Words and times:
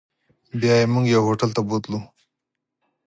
بیا 0.59 0.73
یې 0.79 0.85
موږ 0.93 1.05
یو 1.15 1.21
هوټل 1.27 1.49
ته 1.57 1.61
بوتلو. 1.67 1.99